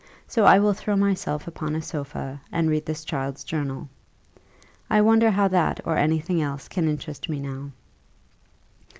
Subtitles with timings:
[0.27, 3.87] So I will throw myself upon a sofa, and read this child's journal.
[4.89, 7.69] I wonder how that or any thing else can interest me now."